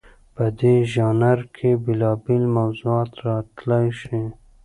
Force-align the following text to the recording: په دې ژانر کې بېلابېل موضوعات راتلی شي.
په 0.35 0.45
دې 0.59 0.75
ژانر 0.93 1.39
کې 1.55 1.69
بېلابېل 1.83 2.43
موضوعات 2.57 3.11
راتلی 3.27 3.87
شي. 4.01 4.21